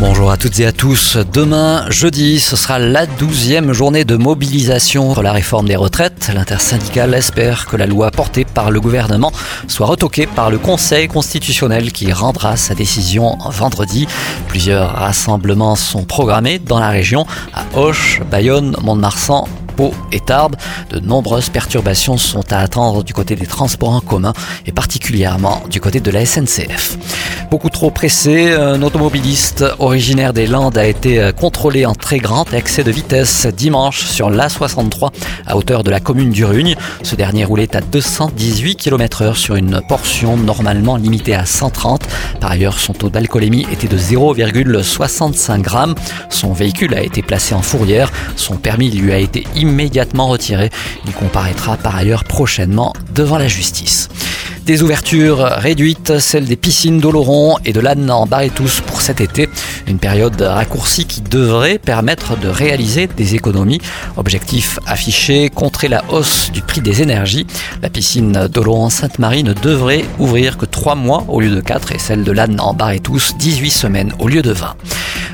Bonjour 0.00 0.32
à 0.32 0.36
toutes 0.36 0.58
et 0.58 0.66
à 0.66 0.72
tous. 0.72 1.16
Demain, 1.32 1.88
jeudi, 1.88 2.40
ce 2.40 2.56
sera 2.56 2.80
la 2.80 3.06
douzième 3.06 3.72
journée 3.72 4.04
de 4.04 4.16
mobilisation 4.16 5.14
pour 5.14 5.22
la 5.22 5.30
réforme 5.30 5.68
des 5.68 5.76
retraites. 5.76 6.32
L'intersyndicale 6.34 7.14
espère 7.14 7.66
que 7.66 7.76
la 7.76 7.86
loi 7.86 8.10
portée 8.10 8.44
par 8.44 8.72
le 8.72 8.80
gouvernement 8.80 9.30
soit 9.68 9.86
retoquée 9.86 10.26
par 10.26 10.50
le 10.50 10.58
Conseil 10.58 11.06
constitutionnel 11.06 11.92
qui 11.92 12.12
rendra 12.12 12.56
sa 12.56 12.74
décision 12.74 13.38
vendredi. 13.50 14.08
Plusieurs 14.48 14.90
rassemblements 14.90 15.76
sont 15.76 16.02
programmés 16.02 16.58
dans 16.58 16.80
la 16.80 16.88
région 16.88 17.24
à 17.52 17.64
Auch, 17.78 18.20
Bayonne, 18.28 18.76
Mont-de-Marsan, 18.82 19.46
Pau 19.76 19.92
et 20.12 20.20
Tarbes. 20.20 20.56
De 20.90 21.00
nombreuses 21.00 21.48
perturbations 21.48 22.16
sont 22.16 22.52
à 22.52 22.58
attendre 22.58 23.04
du 23.04 23.12
côté 23.12 23.36
des 23.36 23.46
transports 23.46 23.90
en 23.90 24.00
commun 24.00 24.32
et 24.66 24.72
particulièrement 24.72 25.62
du 25.70 25.80
côté 25.80 26.00
de 26.00 26.10
la 26.10 26.24
SNCF. 26.24 26.98
Beaucoup 27.50 27.70
trop 27.70 27.90
pressé, 27.90 28.52
un 28.52 28.82
automobiliste 28.82 29.64
originaire 29.78 30.32
des 30.32 30.46
Landes 30.46 30.76
a 30.76 30.86
été 30.86 31.30
contrôlé 31.38 31.86
en 31.86 31.94
très 31.94 32.18
grand 32.18 32.52
excès 32.52 32.82
de 32.82 32.90
vitesse 32.90 33.46
dimanche 33.46 34.04
sur 34.04 34.30
l'A63 34.30 35.10
à 35.46 35.56
hauteur 35.56 35.84
de 35.84 35.90
la 35.90 36.00
commune 36.00 36.30
d'Urugne. 36.30 36.74
Ce 37.02 37.14
dernier 37.14 37.44
roulait 37.44 37.76
à 37.76 37.80
218 37.80 38.76
km 38.76 39.22
heure 39.22 39.36
sur 39.36 39.54
une 39.56 39.80
portion 39.88 40.36
normalement 40.36 40.96
limitée 40.96 41.34
à 41.34 41.46
130. 41.46 42.02
Par 42.40 42.50
ailleurs, 42.50 42.78
son 42.78 42.92
taux 42.92 43.10
d'alcoolémie 43.10 43.66
était 43.72 43.88
de 43.88 43.98
0,65 43.98 45.60
grammes. 45.60 45.94
Son 46.30 46.52
véhicule 46.52 46.94
a 46.94 47.02
été 47.02 47.22
placé 47.22 47.54
en 47.54 47.62
fourrière. 47.62 48.10
Son 48.36 48.56
permis 48.56 48.90
lui 48.90 49.12
a 49.12 49.18
été 49.18 49.44
immédiatement 49.54 49.63
retiré. 50.26 50.70
Il 51.06 51.12
comparaîtra 51.12 51.76
par 51.76 51.96
ailleurs 51.96 52.24
prochainement 52.24 52.92
devant 53.14 53.38
la 53.38 53.48
justice. 53.48 54.08
Des 54.66 54.82
ouvertures 54.82 55.40
réduites, 55.40 56.18
celles 56.18 56.46
des 56.46 56.56
piscines 56.56 56.98
d'Oloron 56.98 57.56
et 57.66 57.74
de 57.74 57.80
l'Anne 57.80 58.10
en 58.10 58.26
Barétous 58.26 58.80
pour 58.86 59.02
cet 59.02 59.20
été. 59.20 59.50
Une 59.86 59.98
période 59.98 60.40
raccourcie 60.40 61.04
qui 61.04 61.20
devrait 61.20 61.78
permettre 61.78 62.38
de 62.38 62.48
réaliser 62.48 63.06
des 63.06 63.34
économies. 63.34 63.82
Objectif 64.16 64.78
affiché, 64.86 65.50
contrer 65.50 65.88
la 65.88 66.02
hausse 66.08 66.50
du 66.50 66.62
prix 66.62 66.80
des 66.80 67.02
énergies. 67.02 67.46
La 67.82 67.90
piscine 67.90 68.48
d'Oloron-Sainte-Marie 68.50 69.44
ne 69.44 69.52
devrait 69.52 70.06
ouvrir 70.18 70.56
que 70.56 70.64
3 70.64 70.94
mois 70.94 71.24
au 71.28 71.40
lieu 71.40 71.54
de 71.54 71.60
4 71.60 71.92
et 71.92 71.98
celle 71.98 72.24
de 72.24 72.32
l'Anne 72.32 72.58
en 72.58 72.72
Barétous 72.72 73.34
18 73.38 73.70
semaines 73.70 74.12
au 74.18 74.28
lieu 74.28 74.40
de 74.40 74.52
20. 74.52 74.76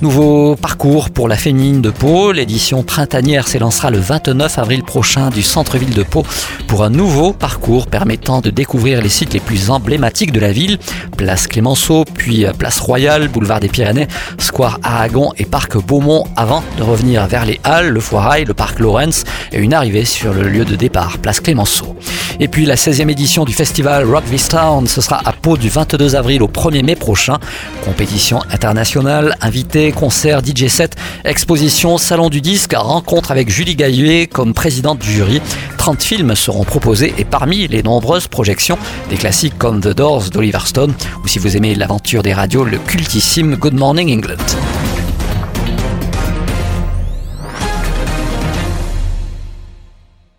Nouveau 0.00 0.56
parcours 0.56 1.10
pour 1.10 1.28
la 1.28 1.36
féminine 1.36 1.80
de 1.80 1.90
Pau. 1.90 2.32
L'édition 2.32 2.82
printanière 2.82 3.46
s'élancera 3.46 3.90
le 3.90 3.98
29 3.98 4.58
avril 4.58 4.82
prochain 4.82 5.30
du 5.30 5.42
centre-ville 5.42 5.94
de 5.94 6.02
Pau 6.02 6.24
pour 6.66 6.82
un 6.82 6.90
nouveau 6.90 7.32
parcours 7.32 7.86
permettant 7.86 8.40
de 8.40 8.50
découvrir 8.50 9.00
les 9.00 9.08
sites 9.08 9.32
les 9.32 9.40
plus 9.40 9.70
emblématiques 9.70 10.32
de 10.32 10.40
la 10.40 10.52
ville. 10.52 10.78
Place 11.16 11.46
Clémenceau, 11.46 12.04
puis 12.04 12.44
Place 12.58 12.80
Royale, 12.80 13.28
Boulevard 13.28 13.60
des 13.60 13.68
Pyrénées, 13.68 14.08
Square 14.38 14.80
Aragon 14.82 15.32
et 15.38 15.44
Parc 15.44 15.76
Beaumont 15.78 16.24
avant 16.36 16.62
de 16.76 16.82
revenir 16.82 17.26
vers 17.26 17.44
les 17.44 17.60
Halles, 17.62 17.88
le 17.88 18.00
Foirail, 18.00 18.44
le 18.44 18.54
Parc 18.54 18.80
Lawrence 18.80 19.24
et 19.52 19.58
une 19.58 19.72
arrivée 19.74 20.04
sur 20.04 20.34
le 20.34 20.48
lieu 20.48 20.64
de 20.64 20.74
départ, 20.74 21.18
Place 21.18 21.40
Clémenceau. 21.40 21.96
Et 22.40 22.48
puis 22.48 22.66
la 22.66 22.74
16e 22.74 23.08
édition 23.08 23.44
du 23.44 23.52
festival 23.52 24.04
Rock 24.04 24.24
This 24.24 24.48
Town, 24.48 24.86
ce 24.86 25.00
sera 25.00 25.20
à 25.24 25.32
Pau 25.32 25.56
du 25.56 25.68
22 25.68 26.16
avril 26.16 26.42
au 26.42 26.48
1er 26.48 26.84
mai 26.84 26.96
prochain. 26.96 27.38
Compétition 27.84 28.40
internationale, 28.50 29.36
invité, 29.40 29.92
concert, 29.92 30.40
DJ 30.44 30.66
set, 30.66 30.96
exposition, 31.24 31.98
salon 31.98 32.30
du 32.30 32.40
disque, 32.40 32.74
rencontre 32.76 33.30
avec 33.30 33.50
Julie 33.50 33.76
Gaillet 33.76 34.26
comme 34.26 34.54
présidente 34.54 34.98
du 34.98 35.10
jury. 35.10 35.40
30 35.78 36.02
films 36.02 36.34
seront 36.34 36.64
proposés 36.64 37.14
et 37.18 37.24
parmi 37.24 37.68
les 37.68 37.82
nombreuses 37.82 38.26
projections, 38.26 38.78
des 39.10 39.16
classiques 39.16 39.58
comme 39.58 39.80
The 39.80 39.94
Doors 39.94 40.30
d'Oliver 40.30 40.66
Stone 40.66 40.94
ou 41.22 41.28
si 41.28 41.38
vous 41.38 41.56
aimez 41.56 41.74
l'aventure 41.74 42.22
des 42.22 42.32
radios, 42.32 42.64
le 42.64 42.78
cultissime 42.78 43.56
Good 43.56 43.74
Morning 43.74 44.12
England. 44.12 44.83